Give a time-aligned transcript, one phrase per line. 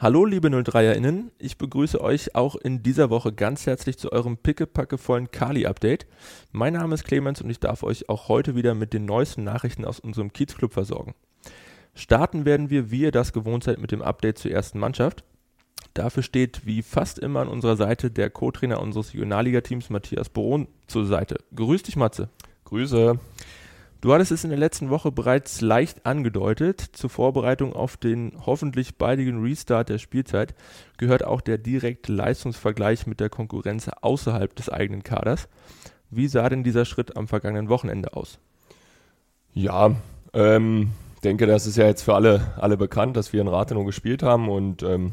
[0.00, 5.32] Hallo liebe 03erInnen, ich begrüße euch auch in dieser Woche ganz herzlich zu eurem pickepackevollen
[5.32, 6.06] Kali-Update.
[6.52, 9.84] Mein Name ist Clemens und ich darf euch auch heute wieder mit den neuesten Nachrichten
[9.84, 11.16] aus unserem Kiezclub versorgen.
[11.96, 15.24] Starten werden wir, wie ihr das gewohnt seid, mit dem Update zur ersten Mannschaft.
[15.94, 21.06] Dafür steht wie fast immer an unserer Seite der Co-Trainer unseres Regionalliga-Teams Matthias Boron zur
[21.06, 21.38] Seite.
[21.56, 22.28] Grüß dich, Matze.
[22.66, 23.18] Grüße.
[24.00, 26.80] Du hattest es in der letzten Woche bereits leicht angedeutet.
[26.80, 30.54] Zur Vorbereitung auf den hoffentlich baldigen Restart der Spielzeit
[30.98, 35.48] gehört auch der direkte Leistungsvergleich mit der Konkurrenz außerhalb des eigenen Kaders.
[36.10, 38.38] Wie sah denn dieser Schritt am vergangenen Wochenende aus?
[39.52, 39.96] Ja,
[40.32, 40.92] ähm,
[41.24, 44.48] denke, das ist ja jetzt für alle, alle bekannt, dass wir in Rathenow gespielt haben
[44.48, 45.12] und ähm,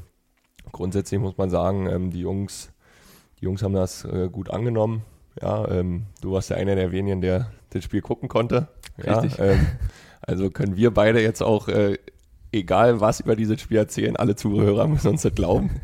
[0.71, 2.71] grundsätzlich muss man sagen, ähm, die Jungs,
[3.39, 5.01] die Jungs haben das äh, gut angenommen.
[5.41, 8.67] Ja, ähm, du warst ja einer der wenigen, der das Spiel gucken konnte.
[8.97, 9.37] Richtig.
[9.37, 9.67] Ja, ähm,
[10.21, 11.97] also können wir beide jetzt auch, äh,
[12.51, 15.81] egal was über dieses Spiel erzählen, alle Zuhörer müssen uns das glauben.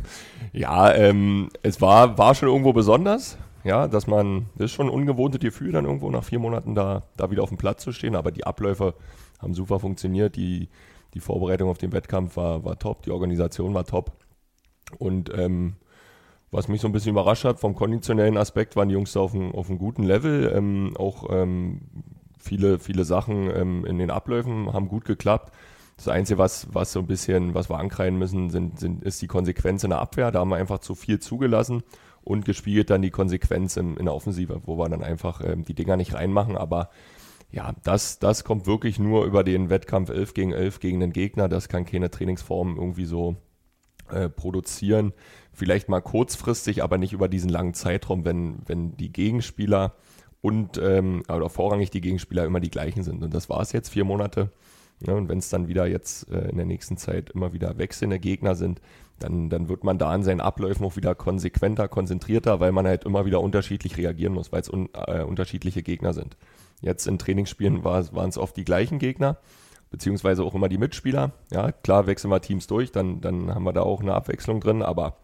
[0.54, 4.94] Ja, ähm, es war, war schon irgendwo besonders, ja, dass man, das ist schon ein
[4.94, 8.16] ungewohntes Gefühl, dann irgendwo nach vier Monaten da, da wieder auf dem Platz zu stehen,
[8.16, 8.95] aber die Abläufe
[9.39, 10.69] haben super funktioniert, die,
[11.14, 14.12] die Vorbereitung auf den Wettkampf war, war top, die Organisation war top
[14.97, 15.75] und ähm,
[16.52, 19.33] was mich so ein bisschen überrascht hat, vom konditionellen Aspekt waren die Jungs da auf
[19.33, 20.52] einem, auf einem guten Level.
[20.53, 21.81] Ähm, auch ähm,
[22.38, 25.53] viele, viele Sachen ähm, in den Abläufen haben gut geklappt.
[25.95, 29.27] Das Einzige, was, was so ein bisschen, was wir ankreiden müssen, sind, sind, ist die
[29.27, 30.31] Konsequenz in der Abwehr.
[30.31, 31.83] Da haben wir einfach zu viel zugelassen
[32.23, 35.73] und gespielt dann die Konsequenz in, in der Offensive, wo wir dann einfach ähm, die
[35.73, 36.57] Dinger nicht reinmachen.
[36.57, 36.89] Aber
[37.52, 41.47] ja, das, das kommt wirklich nur über den Wettkampf 11 gegen 11 gegen den Gegner.
[41.47, 43.38] Das kann keine Trainingsform irgendwie so
[44.12, 45.14] äh, produzieren.
[45.54, 49.95] Vielleicht mal kurzfristig, aber nicht über diesen langen Zeitraum, wenn, wenn die Gegenspieler
[50.42, 53.23] und ähm, oder vorrangig die Gegenspieler immer die gleichen sind.
[53.23, 54.50] Und das war es jetzt, vier Monate.
[55.06, 58.20] Ja, und wenn es dann wieder jetzt äh, in der nächsten Zeit immer wieder wechselnde
[58.20, 58.81] Gegner sind,
[59.20, 63.03] dann, dann wird man da in seinen Abläufen auch wieder konsequenter, konzentrierter, weil man halt
[63.03, 66.38] immer wieder unterschiedlich reagieren muss, weil es un, äh, unterschiedliche Gegner sind.
[66.81, 69.38] Jetzt in Trainingsspielen waren es oft die gleichen Gegner
[69.91, 71.34] beziehungsweise auch immer die Mitspieler.
[71.52, 74.81] Ja, klar wechseln wir Teams durch, dann, dann haben wir da auch eine Abwechslung drin,
[74.81, 75.18] aber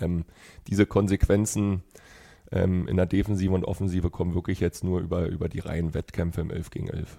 [0.00, 0.24] ähm,
[0.68, 1.82] diese Konsequenzen
[2.52, 6.42] ähm, in der Defensive und Offensive kommen wirklich jetzt nur über, über die reinen Wettkämpfe
[6.42, 7.18] im 11 gegen 11.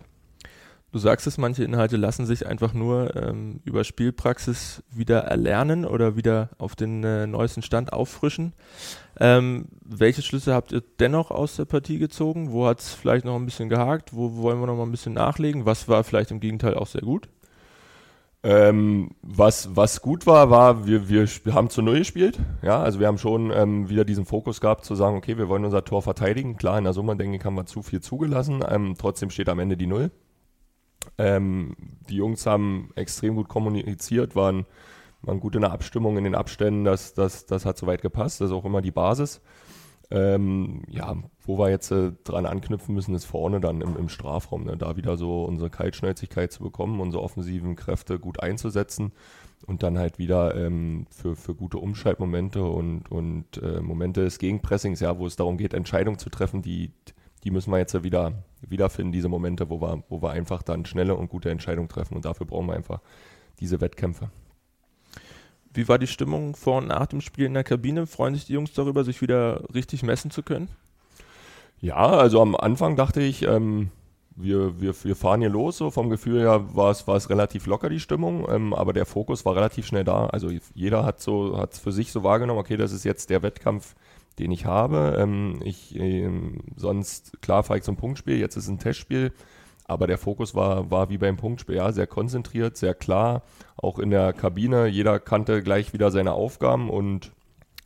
[0.91, 6.15] Du sagst es, manche Inhalte lassen sich einfach nur ähm, über Spielpraxis wieder erlernen oder
[6.15, 8.53] wieder auf den äh, neuesten Stand auffrischen.
[9.19, 12.51] Ähm, welche Schlüsse habt ihr dennoch aus der Partie gezogen?
[12.51, 14.15] Wo hat es vielleicht noch ein bisschen gehakt?
[14.15, 15.67] Wo wollen wir noch mal ein bisschen nachlegen?
[15.67, 17.29] Was war vielleicht im Gegenteil auch sehr gut?
[18.41, 22.39] Ähm, was, was gut war, war, wir, wir haben zu Null gespielt.
[22.63, 25.65] Ja, also wir haben schon ähm, wieder diesen Fokus gehabt, zu sagen, okay, wir wollen
[25.65, 26.55] unser Tor verteidigen.
[26.55, 28.63] Klar, in der Summe, denke ich, haben wir zu viel zugelassen.
[28.67, 30.09] Ähm, trotzdem steht am Ende die Null.
[31.17, 31.75] Ähm,
[32.09, 34.65] die Jungs haben extrem gut kommuniziert, waren,
[35.21, 36.83] waren gut in der Abstimmung, in den Abständen.
[36.83, 38.41] Das, das, das hat soweit gepasst.
[38.41, 39.41] Das ist auch immer die Basis.
[40.11, 41.15] Ähm, ja,
[41.45, 44.63] wo wir jetzt äh, dran anknüpfen müssen, ist vorne dann im, im Strafraum.
[44.63, 44.75] Ne?
[44.75, 49.11] Da wieder so unsere Kaltschnäuzigkeit zu bekommen, unsere offensiven Kräfte gut einzusetzen
[49.67, 54.99] und dann halt wieder ähm, für, für gute Umschaltmomente und, und äh, Momente des Gegenpressings,
[54.99, 56.91] ja, wo es darum geht, Entscheidungen zu treffen, die,
[57.43, 61.15] die müssen wir jetzt wieder wiederfinden, diese Momente, wo wir, wo wir einfach dann schnelle
[61.15, 62.15] und gute Entscheidungen treffen.
[62.15, 62.99] Und dafür brauchen wir einfach
[63.59, 64.29] diese Wettkämpfe.
[65.73, 68.07] Wie war die Stimmung vor und nach dem Spiel in der Kabine?
[68.07, 70.67] Freuen sich die Jungs darüber, sich wieder richtig messen zu können?
[71.79, 73.91] Ja, also am Anfang dachte ich, ähm,
[74.35, 75.77] wir, wir, wir fahren hier los.
[75.77, 79.05] So vom Gefühl her war es, war es relativ locker, die Stimmung, ähm, aber der
[79.05, 80.25] Fokus war relativ schnell da.
[80.27, 83.95] Also jeder hat so, hat für sich so wahrgenommen, okay, das ist jetzt der Wettkampf,
[84.37, 85.17] den ich habe.
[85.19, 89.33] Ähm, ich, ähm, sonst, klar, fahre ich zum Punktspiel, jetzt ist ein Testspiel,
[89.85, 93.43] aber der Fokus war, war wie beim Punktspiel, ja, sehr konzentriert, sehr klar,
[93.75, 97.31] auch in der Kabine, jeder kannte gleich wieder seine Aufgaben und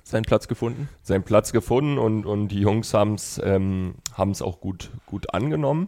[0.03, 0.89] seinen Platz gefunden.
[1.01, 5.87] Seinen Platz gefunden und, und die Jungs haben es ähm, auch gut, gut angenommen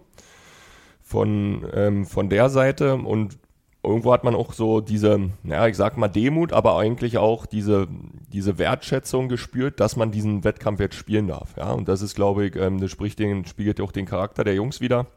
[1.01, 3.37] von, ähm, von der Seite und
[3.85, 7.87] irgendwo hat man auch so diese, naja, ich sag mal Demut, aber eigentlich auch diese,
[8.31, 11.55] diese Wertschätzung gespürt, dass man diesen Wettkampf jetzt spielen darf.
[11.57, 14.55] Ja, und das ist, glaube ich, ähm, das spricht den, spiegelt auch den Charakter der
[14.55, 15.07] Jungs wieder.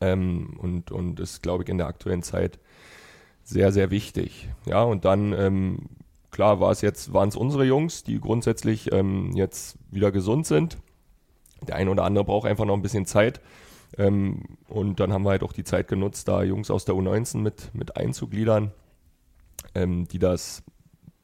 [0.00, 2.58] Ähm, und, und ist, glaube ich, in der aktuellen Zeit
[3.42, 4.48] sehr, sehr wichtig.
[4.66, 5.78] Ja, und dann, ähm,
[6.30, 10.78] klar, war es jetzt, waren es unsere Jungs, die grundsätzlich ähm, jetzt wieder gesund sind.
[11.66, 13.40] Der eine oder andere braucht einfach noch ein bisschen Zeit.
[13.96, 17.38] Ähm, und dann haben wir halt auch die Zeit genutzt, da Jungs aus der U19
[17.38, 18.72] mit, mit einzugliedern,
[19.74, 20.64] ähm, die das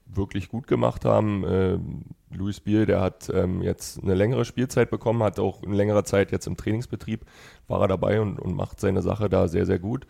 [0.07, 1.45] wirklich gut gemacht haben.
[1.47, 2.03] Ähm,
[2.33, 6.31] Luis Biel, der hat ähm, jetzt eine längere Spielzeit bekommen, hat auch eine längere Zeit
[6.33, 7.25] jetzt im Trainingsbetrieb,
[7.67, 10.07] war er dabei und, und macht seine Sache da sehr, sehr gut.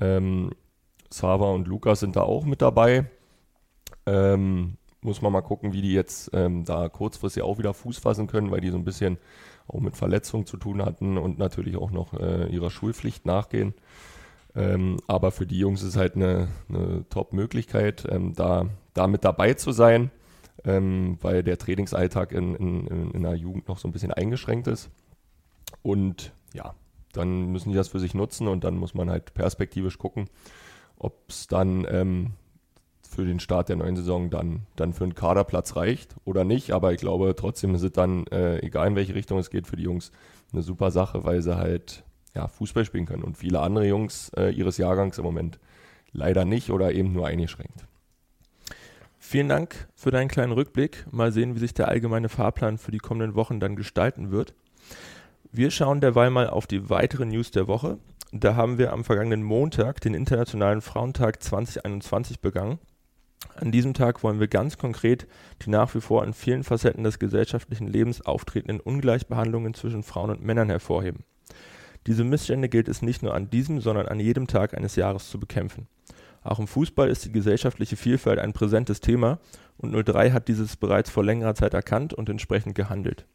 [0.00, 0.50] Ähm,
[1.10, 3.10] Sava und Lukas sind da auch mit dabei.
[4.06, 8.26] Ähm, muss man mal gucken, wie die jetzt ähm, da kurzfristig auch wieder Fuß fassen
[8.26, 9.18] können, weil die so ein bisschen
[9.68, 13.74] auch mit Verletzungen zu tun hatten und natürlich auch noch äh, ihrer Schulpflicht nachgehen.
[14.54, 19.54] Ähm, aber für die Jungs ist halt eine, eine Top-Möglichkeit, ähm, da, da mit dabei
[19.54, 20.10] zu sein,
[20.64, 24.90] ähm, weil der Trainingsalltag in, in, in der Jugend noch so ein bisschen eingeschränkt ist.
[25.82, 26.74] Und ja,
[27.12, 30.28] dann müssen die das für sich nutzen und dann muss man halt perspektivisch gucken,
[30.98, 32.32] ob es dann ähm,
[33.12, 36.72] für den Start der neuen Saison dann, dann für einen Kaderplatz reicht oder nicht.
[36.72, 39.76] Aber ich glaube, trotzdem ist es dann, äh, egal in welche Richtung es geht, für
[39.76, 40.12] die Jungs
[40.52, 42.04] eine super Sache, weil sie halt
[42.34, 43.22] ja, Fußball spielen können.
[43.22, 45.58] Und viele andere Jungs äh, ihres Jahrgangs im Moment
[46.12, 47.86] leider nicht oder eben nur eingeschränkt.
[49.18, 51.06] Vielen Dank für deinen kleinen Rückblick.
[51.10, 54.54] Mal sehen, wie sich der allgemeine Fahrplan für die kommenden Wochen dann gestalten wird.
[55.52, 57.98] Wir schauen derweil mal auf die weiteren News der Woche.
[58.32, 62.78] Da haben wir am vergangenen Montag den Internationalen Frauentag 2021 begangen.
[63.56, 65.26] An diesem Tag wollen wir ganz konkret
[65.62, 70.42] die nach wie vor in vielen Facetten des gesellschaftlichen Lebens auftretenden Ungleichbehandlungen zwischen Frauen und
[70.42, 71.24] Männern hervorheben.
[72.06, 75.38] Diese Missstände gilt es nicht nur an diesem, sondern an jedem Tag eines Jahres zu
[75.38, 75.86] bekämpfen.
[76.42, 79.38] Auch im Fußball ist die gesellschaftliche Vielfalt ein präsentes Thema
[79.76, 83.26] und 03 hat dieses bereits vor längerer Zeit erkannt und entsprechend gehandelt.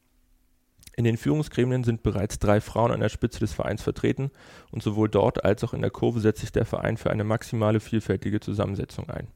[0.97, 4.31] In den Führungsgremien sind bereits drei Frauen an der Spitze des Vereins vertreten
[4.71, 7.79] und sowohl dort als auch in der Kurve setzt sich der Verein für eine maximale
[7.79, 9.27] vielfältige Zusammensetzung ein.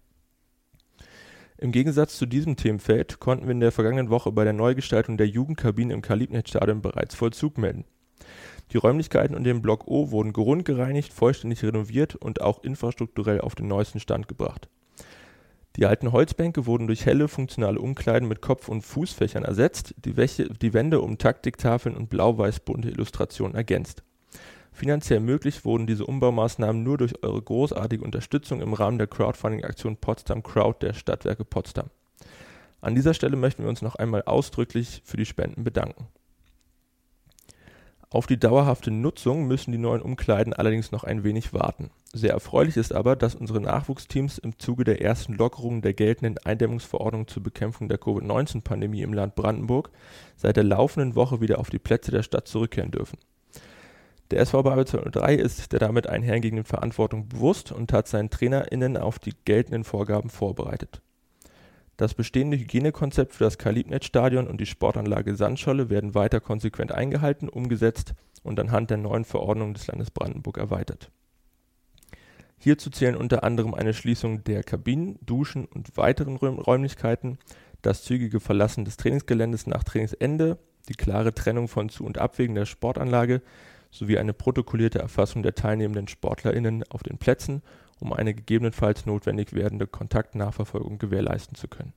[1.62, 5.28] Im Gegensatz zu diesem Themenfeld konnten wir in der vergangenen Woche bei der Neugestaltung der
[5.28, 7.86] Jugendkabine im Kalibnet-Stadion bereits Vollzug melden.
[8.72, 13.68] Die Räumlichkeiten und den Block O wurden grundgereinigt, vollständig renoviert und auch infrastrukturell auf den
[13.68, 14.69] neuesten Stand gebracht.
[15.75, 20.50] Die alten Holzbänke wurden durch helle, funktionale Umkleiden mit Kopf- und Fußfächern ersetzt, die, Wäche,
[20.50, 24.02] die Wände um Taktiktafeln und blau-weiß-bunte Illustrationen ergänzt.
[24.71, 30.44] Finanziell möglich wurden diese Umbaumaßnahmen nur durch eure großartige Unterstützung im Rahmen der Crowdfunding-Aktion Potsdam
[30.44, 31.89] Crowd der Stadtwerke Potsdam.
[32.79, 36.07] An dieser Stelle möchten wir uns noch einmal ausdrücklich für die Spenden bedanken.
[38.13, 41.91] Auf die dauerhafte Nutzung müssen die neuen Umkleiden allerdings noch ein wenig warten.
[42.12, 47.27] Sehr erfreulich ist aber, dass unsere Nachwuchsteams im Zuge der ersten Lockerung der geltenden Eindämmungsverordnung
[47.27, 49.91] zur Bekämpfung der Covid-19-Pandemie im Land Brandenburg
[50.35, 53.18] seit der laufenden Woche wieder auf die Plätze der Stadt zurückkehren dürfen.
[54.31, 59.19] Der SV Babel 203 ist der damit einhergehenden Verantwortung bewusst und hat seinen TrainerInnen auf
[59.19, 61.01] die geltenden Vorgaben vorbereitet.
[61.98, 68.13] Das bestehende Hygienekonzept für das Kalibnet-Stadion und die Sportanlage Sandscholle werden weiter konsequent eingehalten, umgesetzt
[68.42, 71.12] und anhand der neuen Verordnung des Landes Brandenburg erweitert.
[72.57, 77.38] Hierzu zählen unter anderem eine Schließung der Kabinen, Duschen und weiteren Räumlichkeiten,
[77.81, 80.57] das zügige Verlassen des Trainingsgeländes nach Trainingsende,
[80.88, 83.42] die klare Trennung von Zu- und Abwegen der Sportanlage
[83.92, 87.62] sowie eine protokollierte Erfassung der teilnehmenden SportlerInnen auf den Plätzen,
[88.00, 91.94] um eine gegebenenfalls notwendig werdende Kontaktnachverfolgung gewährleisten zu können.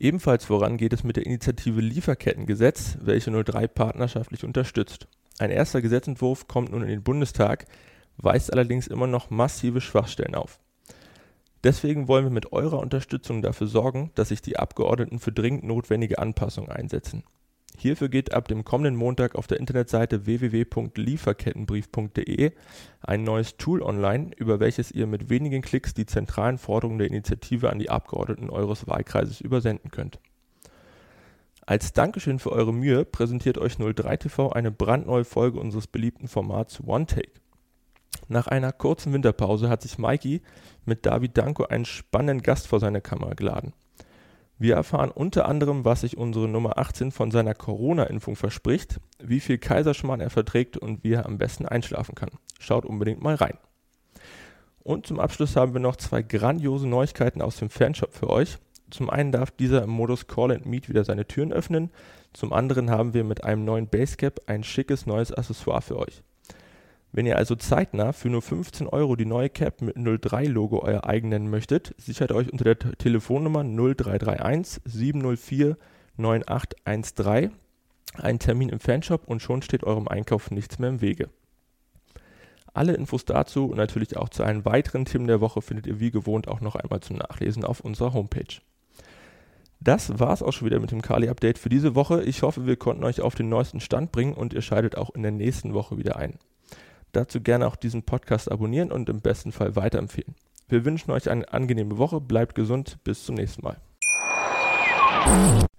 [0.00, 5.08] Ebenfalls voran geht es mit der Initiative Lieferkettengesetz, welche 03 partnerschaftlich unterstützt.
[5.38, 7.66] Ein erster Gesetzentwurf kommt nun in den Bundestag,
[8.16, 10.60] weist allerdings immer noch massive Schwachstellen auf.
[11.64, 16.18] Deswegen wollen wir mit eurer Unterstützung dafür sorgen, dass sich die Abgeordneten für dringend notwendige
[16.18, 17.24] Anpassungen einsetzen.
[17.80, 22.50] Hierfür geht ab dem kommenden Montag auf der Internetseite www.lieferkettenbrief.de
[23.02, 27.70] ein neues Tool online, über welches ihr mit wenigen Klicks die zentralen Forderungen der Initiative
[27.70, 30.18] an die Abgeordneten eures Wahlkreises übersenden könnt.
[31.66, 37.06] Als Dankeschön für eure Mühe präsentiert euch 03TV eine brandneue Folge unseres beliebten Formats One
[37.06, 37.30] Take.
[38.26, 40.42] Nach einer kurzen Winterpause hat sich Mikey
[40.84, 43.72] mit David Danko einen spannenden Gast vor seine Kamera geladen.
[44.60, 49.58] Wir erfahren unter anderem, was sich unsere Nummer 18 von seiner Corona-Impfung verspricht, wie viel
[49.58, 52.30] Kaiserschmarrn er verträgt und wie er am besten einschlafen kann.
[52.58, 53.56] Schaut unbedingt mal rein.
[54.82, 58.58] Und zum Abschluss haben wir noch zwei grandiose Neuigkeiten aus dem Fanshop für euch.
[58.90, 61.90] Zum einen darf dieser im Modus Call and Meet wieder seine Türen öffnen.
[62.32, 66.22] Zum anderen haben wir mit einem neuen Basecap ein schickes neues Accessoire für euch.
[67.10, 71.30] Wenn ihr also zeitnah für nur 15 Euro die neue Cap mit 03-Logo euer eigen
[71.30, 75.76] nennen möchtet, sichert euch unter der Telefonnummer 0331 704
[76.18, 77.52] 9813
[78.14, 81.28] einen Termin im Fanshop und schon steht eurem Einkauf nichts mehr im Wege.
[82.74, 86.10] Alle Infos dazu und natürlich auch zu allen weiteren Themen der Woche findet ihr wie
[86.10, 88.60] gewohnt auch noch einmal zum Nachlesen auf unserer Homepage.
[89.80, 92.22] Das war's auch schon wieder mit dem Kali-Update für diese Woche.
[92.24, 95.22] Ich hoffe, wir konnten euch auf den neuesten Stand bringen und ihr schaltet auch in
[95.22, 96.38] der nächsten Woche wieder ein.
[97.12, 100.34] Dazu gerne auch diesen Podcast abonnieren und im besten Fall weiterempfehlen.
[100.68, 103.78] Wir wünschen euch eine angenehme Woche, bleibt gesund, bis zum nächsten Mal.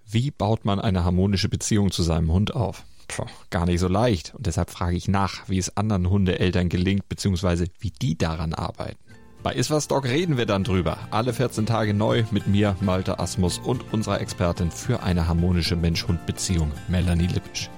[0.05, 2.83] Wie baut man eine harmonische Beziehung zu seinem Hund auf?
[3.07, 4.33] Puh, gar nicht so leicht.
[4.35, 8.97] Und deshalb frage ich nach, wie es anderen Hundeeltern gelingt, beziehungsweise wie die daran arbeiten.
[9.41, 10.97] Bei Iswas Dog reden wir dann drüber.
[11.11, 16.71] Alle 14 Tage neu mit mir, Malte Asmus und unserer Expertin für eine harmonische Mensch-Hund-Beziehung,
[16.89, 17.69] Melanie Lippisch.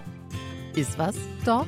[0.75, 1.15] Iswas
[1.45, 1.67] Dog